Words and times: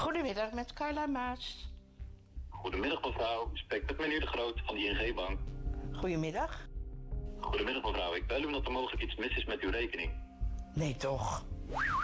Goedemiddag 0.00 0.52
met 0.52 0.72
Carla 0.72 1.06
Maas. 1.06 1.72
Goedemiddag 2.48 3.02
mevrouw, 3.02 3.50
ik 3.52 3.56
spreek 3.56 3.86
met 3.86 3.98
meneer 3.98 4.20
De 4.20 4.26
Groot 4.26 4.60
van 4.64 4.74
de 4.74 4.80
ING-bank. 4.80 5.38
Goedemiddag. 5.92 6.68
Goedemiddag 7.40 7.82
mevrouw, 7.82 8.14
ik 8.14 8.26
bel 8.26 8.40
u 8.40 8.44
omdat 8.44 8.64
er 8.64 8.72
mogelijk 8.72 9.02
iets 9.02 9.14
mis 9.14 9.36
is 9.36 9.44
met 9.44 9.60
uw 9.60 9.70
rekening. 9.70 10.12
Nee 10.74 10.96
toch? 10.96 11.44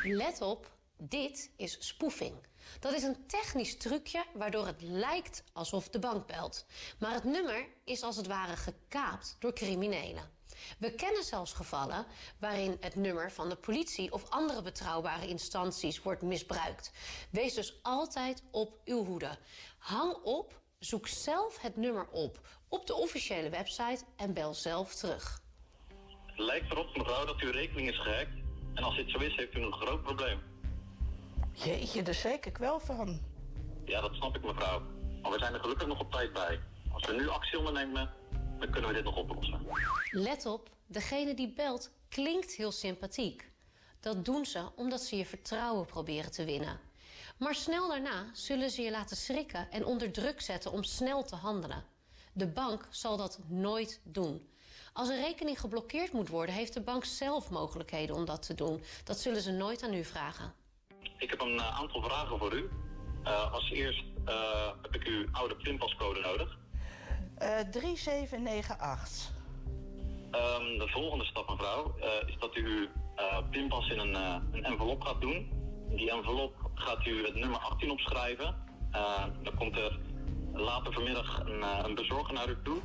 Let 0.02 0.40
op, 0.40 0.70
dit 0.98 1.50
is 1.56 1.76
spoofing. 1.86 2.34
Dat 2.80 2.92
is 2.92 3.02
een 3.02 3.26
technisch 3.26 3.76
trucje 3.76 4.24
waardoor 4.34 4.66
het 4.66 4.82
lijkt 4.82 5.44
alsof 5.52 5.88
de 5.88 5.98
bank 5.98 6.26
belt. 6.26 6.66
Maar 6.98 7.12
het 7.12 7.24
nummer 7.24 7.66
is 7.84 8.02
als 8.02 8.16
het 8.16 8.26
ware 8.26 8.56
gekaapt 8.56 9.36
door 9.38 9.52
criminelen. 9.52 10.35
We 10.78 10.94
kennen 10.94 11.24
zelfs 11.24 11.52
gevallen 11.52 12.06
waarin 12.38 12.76
het 12.80 12.94
nummer 12.94 13.32
van 13.32 13.48
de 13.48 13.56
politie 13.56 14.12
of 14.12 14.30
andere 14.30 14.62
betrouwbare 14.62 15.28
instanties 15.28 16.02
wordt 16.02 16.22
misbruikt. 16.22 16.92
Wees 17.30 17.54
dus 17.54 17.78
altijd 17.82 18.42
op 18.50 18.80
uw 18.84 19.04
hoede. 19.04 19.38
Hang 19.78 20.14
op, 20.22 20.60
zoek 20.78 21.08
zelf 21.08 21.60
het 21.60 21.76
nummer 21.76 22.08
op 22.10 22.40
op 22.68 22.86
de 22.86 22.94
officiële 22.94 23.48
website 23.48 24.04
en 24.16 24.32
bel 24.34 24.54
zelf 24.54 24.94
terug. 24.94 25.40
Het 26.26 26.38
lijkt 26.38 26.72
erop 26.72 26.96
mevrouw 26.96 27.24
dat 27.24 27.40
uw 27.40 27.50
rekening 27.50 27.88
is 27.88 28.00
gehackt. 28.00 28.34
En 28.74 28.82
als 28.82 28.96
dit 28.96 29.10
zo 29.10 29.18
is, 29.18 29.36
heeft 29.36 29.54
u 29.54 29.60
een 29.60 29.72
groot 29.72 30.02
probleem. 30.02 30.40
Jeetje, 31.52 32.02
daar 32.02 32.14
schrik 32.14 32.46
ik 32.46 32.58
wel 32.58 32.80
van. 32.80 33.20
Ja, 33.84 34.00
dat 34.00 34.14
snap 34.14 34.36
ik 34.36 34.44
mevrouw. 34.44 34.82
Maar 35.22 35.30
we 35.30 35.38
zijn 35.38 35.54
er 35.54 35.60
gelukkig 35.60 35.86
nog 35.86 36.00
op 36.00 36.12
tijd 36.12 36.32
bij. 36.32 36.60
Als 36.92 37.06
we 37.06 37.12
nu 37.12 37.28
actie 37.28 37.58
ondernemen, 37.58 38.10
dan 38.58 38.70
kunnen 38.70 38.88
we 38.88 38.96
dit 38.96 39.04
nog 39.04 39.16
oplossen. 39.16 39.66
Let 40.10 40.46
op, 40.46 40.70
degene 40.86 41.34
die 41.34 41.52
belt 41.52 41.90
klinkt 42.08 42.52
heel 42.52 42.72
sympathiek. 42.72 43.50
Dat 44.00 44.24
doen 44.24 44.44
ze 44.44 44.68
omdat 44.76 45.00
ze 45.00 45.16
je 45.16 45.26
vertrouwen 45.26 45.86
proberen 45.86 46.32
te 46.32 46.44
winnen. 46.44 46.80
Maar 47.38 47.54
snel 47.54 47.88
daarna 47.88 48.30
zullen 48.32 48.70
ze 48.70 48.82
je 48.82 48.90
laten 48.90 49.16
schrikken 49.16 49.70
en 49.70 49.84
onder 49.84 50.12
druk 50.12 50.40
zetten 50.40 50.72
om 50.72 50.82
snel 50.82 51.24
te 51.24 51.36
handelen. 51.36 51.84
De 52.32 52.46
bank 52.46 52.88
zal 52.90 53.16
dat 53.16 53.38
nooit 53.48 54.00
doen. 54.04 54.48
Als 54.92 55.08
een 55.08 55.20
rekening 55.20 55.60
geblokkeerd 55.60 56.12
moet 56.12 56.28
worden, 56.28 56.54
heeft 56.54 56.74
de 56.74 56.80
bank 56.80 57.04
zelf 57.04 57.50
mogelijkheden 57.50 58.16
om 58.16 58.24
dat 58.24 58.46
te 58.46 58.54
doen. 58.54 58.82
Dat 59.04 59.18
zullen 59.18 59.40
ze 59.40 59.52
nooit 59.52 59.82
aan 59.82 59.94
u 59.94 60.04
vragen. 60.04 60.54
Ik 61.18 61.30
heb 61.30 61.40
een 61.40 61.58
eh, 61.58 61.80
aantal 61.80 62.02
vragen 62.02 62.38
voor 62.38 62.54
u. 62.54 62.68
Eh, 63.24 63.52
als 63.52 63.70
eerst 63.70 64.04
eh, 64.24 64.70
heb 64.82 64.94
ik 64.94 65.04
uw 65.04 65.26
oude 65.32 65.56
pinpascode 65.56 66.20
nodig. 66.20 66.58
Eh 67.38 67.58
3798. 67.70 69.34
Ehm, 70.30 70.78
de 70.78 70.88
volgende 70.88 71.24
stap 71.24 71.48
mevrouw 71.48 71.94
eh, 72.00 72.28
is 72.28 72.36
dat 72.38 72.56
u 72.56 72.66
uw 72.66 72.86
eh, 73.14 73.38
pinpas 73.50 73.88
in 73.90 73.98
een, 73.98 74.14
een 74.52 74.64
envelop 74.64 75.02
gaat 75.02 75.20
doen. 75.20 75.52
In 75.90 75.96
die 75.96 76.10
envelop 76.10 76.70
gaat 76.74 77.06
u 77.06 77.26
het 77.26 77.34
nummer 77.34 77.58
18 77.58 77.90
opschrijven. 77.90 78.64
Dan 79.42 79.54
komt 79.58 79.76
er 79.76 79.98
later 80.52 80.92
vanmiddag 80.92 81.40
een, 81.40 81.62
een 81.84 81.94
bezorger 81.94 82.34
naar 82.34 82.48
u 82.48 82.56
toe. 82.62 82.80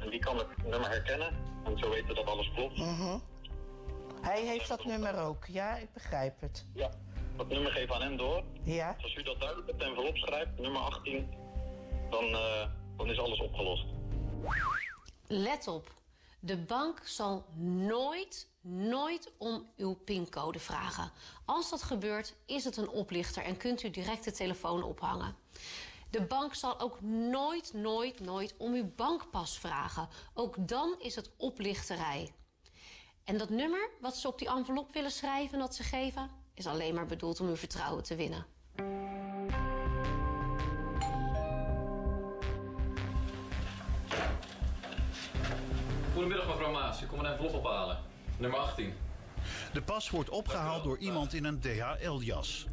En 0.00 0.10
die 0.10 0.18
kan 0.18 0.36
het 0.36 0.46
nummer 0.62 0.88
herkennen. 0.88 1.28
En 1.64 1.78
zo 1.78 1.90
weten 1.90 2.14
dat 2.14 2.26
alles 2.26 2.50
klopt. 2.54 2.80
Hij 4.20 4.42
heeft 4.42 4.68
dat 4.68 4.84
nummer 4.84 5.18
ook. 5.18 5.44
Ja, 5.46 5.76
ik 5.76 5.92
begrijp 5.92 6.40
het. 6.40 6.66
Ja, 6.74 6.90
dat 7.36 7.48
nummer 7.48 7.72
geven 7.72 7.94
aan 7.94 8.02
hem 8.02 8.16
door. 8.16 8.42
Ja? 8.62 8.92
Dus 8.92 9.04
als 9.04 9.14
u 9.14 9.22
dat 9.22 9.40
duidelijk 9.40 9.70
op 9.70 9.78
de 9.78 9.84
envelop 9.84 10.16
schrijft, 10.16 10.58
nummer 10.58 10.80
18, 10.80 11.28
dan, 12.10 12.36
dan 12.96 13.10
is 13.10 13.18
alles 13.18 13.40
opgelost. 13.40 13.84
Let 15.26 15.68
op, 15.68 15.94
de 16.40 16.56
bank 16.56 17.00
zal 17.04 17.44
nooit, 17.56 18.48
nooit 18.60 19.32
om 19.38 19.66
uw 19.76 19.94
pincode 19.94 20.58
vragen. 20.58 21.12
Als 21.44 21.70
dat 21.70 21.82
gebeurt, 21.82 22.34
is 22.46 22.64
het 22.64 22.76
een 22.76 22.88
oplichter 22.88 23.42
en 23.42 23.56
kunt 23.56 23.82
u 23.82 23.90
direct 23.90 24.24
de 24.24 24.32
telefoon 24.32 24.82
ophangen. 24.82 25.36
De 26.10 26.22
bank 26.22 26.54
zal 26.54 26.80
ook 26.80 27.00
nooit, 27.00 27.72
nooit, 27.72 28.20
nooit 28.20 28.54
om 28.58 28.74
uw 28.74 28.92
bankpas 28.96 29.58
vragen. 29.58 30.08
Ook 30.34 30.68
dan 30.68 30.94
is 30.98 31.14
het 31.14 31.30
oplichterij. 31.36 32.34
En 33.24 33.38
dat 33.38 33.48
nummer 33.48 33.90
wat 34.00 34.16
ze 34.16 34.28
op 34.28 34.38
die 34.38 34.48
envelop 34.48 34.92
willen 34.92 35.10
schrijven 35.10 35.58
dat 35.58 35.74
ze 35.74 35.82
geven, 35.82 36.30
is 36.54 36.66
alleen 36.66 36.94
maar 36.94 37.06
bedoeld 37.06 37.40
om 37.40 37.48
uw 37.48 37.56
vertrouwen 37.56 38.02
te 38.02 38.14
winnen. 38.14 38.46
Goedemiddag 46.24 46.56
mevrouw 46.56 46.72
Maas, 46.72 47.02
ik 47.02 47.08
kom 47.08 47.18
een 47.18 47.26
envelop 47.26 47.54
ophalen. 47.54 47.98
Nummer 48.38 48.58
18. 48.58 48.92
De 49.72 49.82
pas 49.82 50.10
wordt 50.10 50.30
opgehaald 50.30 50.84
door 50.84 50.98
iemand 50.98 51.34
in 51.34 51.44
een 51.44 51.60
DHL-jas. 51.60 52.66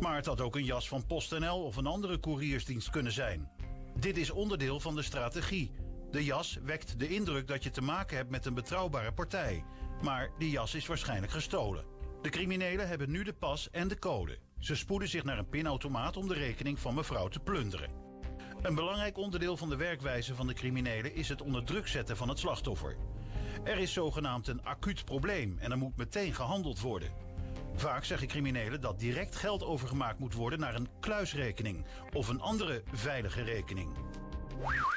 Maar 0.00 0.16
het 0.16 0.26
had 0.26 0.40
ook 0.40 0.56
een 0.56 0.64
jas 0.64 0.88
van 0.88 1.06
PostNL 1.06 1.64
of 1.64 1.76
een 1.76 1.86
andere 1.86 2.20
couriersdienst 2.20 2.90
kunnen 2.90 3.12
zijn. 3.12 3.50
Dit 3.96 4.16
is 4.16 4.30
onderdeel 4.30 4.80
van 4.80 4.94
de 4.94 5.02
strategie. 5.02 5.72
De 6.10 6.24
jas 6.24 6.58
wekt 6.62 6.98
de 6.98 7.08
indruk 7.08 7.48
dat 7.48 7.62
je 7.62 7.70
te 7.70 7.82
maken 7.82 8.16
hebt 8.16 8.30
met 8.30 8.46
een 8.46 8.54
betrouwbare 8.54 9.12
partij. 9.12 9.64
Maar 10.02 10.30
die 10.38 10.50
jas 10.50 10.74
is 10.74 10.86
waarschijnlijk 10.86 11.32
gestolen. 11.32 11.84
De 12.22 12.28
criminelen 12.28 12.88
hebben 12.88 13.10
nu 13.10 13.22
de 13.22 13.32
pas 13.32 13.70
en 13.70 13.88
de 13.88 13.98
code. 13.98 14.38
Ze 14.58 14.76
spoeden 14.76 15.08
zich 15.08 15.24
naar 15.24 15.38
een 15.38 15.48
pinautomaat 15.48 16.16
om 16.16 16.28
de 16.28 16.34
rekening 16.34 16.78
van 16.78 16.94
mevrouw 16.94 17.28
te 17.28 17.40
plunderen. 17.40 18.07
Een 18.62 18.74
belangrijk 18.74 19.16
onderdeel 19.16 19.56
van 19.56 19.68
de 19.68 19.76
werkwijze 19.76 20.34
van 20.34 20.46
de 20.46 20.54
criminelen 20.54 21.14
is 21.14 21.28
het 21.28 21.42
onder 21.42 21.64
druk 21.64 21.86
zetten 21.86 22.16
van 22.16 22.28
het 22.28 22.38
slachtoffer. 22.38 22.96
Er 23.64 23.78
is 23.78 23.92
zogenaamd 23.92 24.48
een 24.48 24.64
acuut 24.64 25.04
probleem 25.04 25.58
en 25.58 25.70
er 25.70 25.78
moet 25.78 25.96
meteen 25.96 26.34
gehandeld 26.34 26.80
worden. 26.80 27.12
Vaak 27.74 28.04
zeggen 28.04 28.28
criminelen 28.28 28.80
dat 28.80 28.98
direct 28.98 29.36
geld 29.36 29.62
overgemaakt 29.62 30.18
moet 30.18 30.34
worden 30.34 30.60
naar 30.60 30.74
een 30.74 30.88
kluisrekening 31.00 31.86
of 32.14 32.28
een 32.28 32.40
andere 32.40 32.82
veilige 32.92 33.42
rekening. 33.42 33.96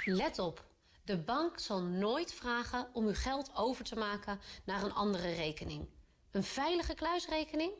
Let 0.06 0.40
op, 0.40 0.66
de 1.04 1.18
bank 1.18 1.60
zal 1.60 1.84
nooit 1.84 2.34
vragen 2.34 2.90
om 2.94 3.06
uw 3.06 3.16
geld 3.16 3.52
over 3.56 3.84
te 3.84 3.96
maken 3.96 4.40
naar 4.66 4.84
een 4.84 4.94
andere 4.94 5.34
rekening. 5.34 5.88
Een 6.32 6.44
veilige 6.44 6.94
kluisrekening? 6.94 7.72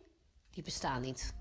Die 0.50 0.64
bestaat 0.64 1.02
niet. 1.02 1.34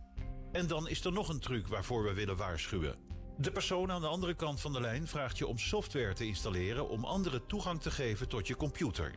En 0.52 0.66
dan 0.66 0.88
is 0.88 1.04
er 1.04 1.12
nog 1.12 1.28
een 1.28 1.40
truc 1.40 1.66
waarvoor 1.66 2.02
we 2.02 2.12
willen 2.12 2.36
waarschuwen. 2.36 3.19
De 3.40 3.50
persoon 3.50 3.90
aan 3.92 4.00
de 4.00 4.06
andere 4.06 4.34
kant 4.34 4.60
van 4.60 4.72
de 4.72 4.80
lijn 4.80 5.06
vraagt 5.06 5.38
je 5.38 5.46
om 5.46 5.58
software 5.58 6.12
te 6.12 6.26
installeren 6.26 6.88
om 6.88 7.04
anderen 7.04 7.46
toegang 7.46 7.80
te 7.80 7.90
geven 7.90 8.28
tot 8.28 8.46
je 8.46 8.56
computer. 8.56 9.14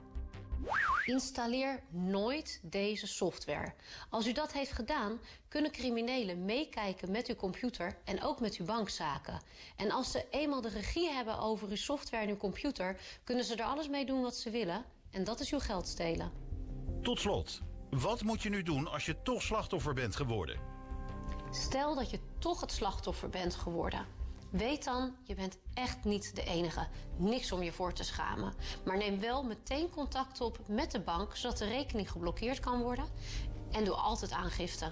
Installeer 1.06 1.84
nooit 1.90 2.60
deze 2.62 3.08
software. 3.08 3.74
Als 4.10 4.28
u 4.28 4.32
dat 4.32 4.54
heeft 4.54 4.72
gedaan, 4.72 5.20
kunnen 5.48 5.72
criminelen 5.72 6.46
meekijken 6.46 7.12
met 7.12 7.28
uw 7.28 7.36
computer 7.36 7.98
en 8.04 8.24
ook 8.24 8.40
met 8.40 8.56
uw 8.56 8.66
bankzaken. 8.66 9.42
En 9.76 9.92
als 9.92 10.12
ze 10.12 10.26
eenmaal 10.32 10.62
de 10.62 10.70
regie 10.70 11.10
hebben 11.10 11.40
over 11.40 11.70
uw 11.70 11.76
software 11.76 12.24
en 12.24 12.30
uw 12.30 12.38
computer, 12.38 13.00
kunnen 13.24 13.46
ze 13.46 13.56
er 13.56 13.66
alles 13.66 13.90
mee 13.90 14.06
doen 14.06 14.22
wat 14.22 14.36
ze 14.36 14.50
willen. 14.50 14.86
En 15.12 15.24
dat 15.24 15.40
is 15.40 15.52
uw 15.52 15.60
geld 15.60 15.88
stelen. 15.88 16.32
Tot 17.02 17.20
slot, 17.20 17.62
wat 17.90 18.24
moet 18.24 18.42
je 18.42 18.50
nu 18.50 18.64
doen 18.64 18.88
als 18.88 19.06
je 19.06 19.22
toch 19.22 19.42
slachtoffer 19.42 19.94
bent 19.94 20.16
geworden? 20.16 20.74
Stel 21.54 21.96
dat 21.96 22.10
je 22.10 22.20
toch 22.40 22.62
het 22.62 22.72
slachtoffer 22.72 23.30
bent 23.30 23.56
geworden. 23.56 24.06
Weet 24.50 24.84
dan, 24.84 25.16
je 25.24 25.36
bent 25.36 25.58
echt 25.74 26.04
niet 26.04 26.36
de 26.36 26.44
enige. 26.44 26.88
Niks 27.18 27.52
om 27.52 27.64
je 27.64 27.72
voor 27.72 27.94
te 27.94 28.04
schamen. 28.04 28.54
Maar 28.86 28.98
neem 28.98 29.20
wel 29.20 29.44
meteen 29.44 29.90
contact 29.90 30.42
op 30.42 30.60
met 30.68 30.92
de 30.92 31.00
bank, 31.00 31.36
zodat 31.36 31.58
de 31.58 31.66
rekening 31.66 32.12
geblokkeerd 32.12 32.60
kan 32.60 32.82
worden. 32.82 33.06
En 33.72 33.84
doe 33.84 33.94
altijd 33.94 34.32
aangifte. 34.32 34.92